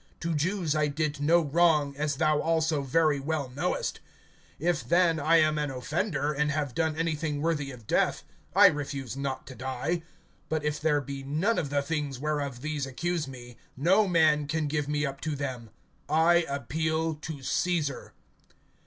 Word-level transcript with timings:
To 0.21 0.33
Jews 0.33 0.75
I 0.75 0.87
did 0.87 1.21
no 1.21 1.41
wrong, 1.43 1.95
as 1.95 2.15
thou 2.15 2.39
also 2.41 2.81
very 2.81 3.19
well 3.19 3.49
knowest[25:10]. 3.51 3.99
(11)If 4.59 4.87
then 4.87 5.19
I 5.19 5.35
am 5.37 5.59
an 5.59 5.69
offender, 5.69 6.33
and 6.33 6.49
have 6.49 6.73
done 6.73 6.95
anything 6.95 7.39
worthy 7.39 7.69
of 7.69 7.85
death, 7.85 8.23
I 8.55 8.65
refuse 8.65 9.15
not 9.15 9.45
to 9.45 9.53
die; 9.53 10.01
but 10.49 10.65
if 10.65 10.79
there 10.81 11.01
be 11.01 11.21
none 11.21 11.59
of 11.59 11.69
the 11.69 11.83
things 11.83 12.17
whereof 12.17 12.61
these 12.63 12.87
accuse 12.87 13.27
me, 13.27 13.57
no 13.77 14.07
man 14.07 14.47
can 14.47 14.65
give 14.65 14.87
me 14.87 15.05
up 15.05 15.21
to 15.21 15.35
them. 15.35 15.69
I 16.09 16.45
appeal 16.49 17.13
to 17.13 17.43
Caesar. 17.43 18.13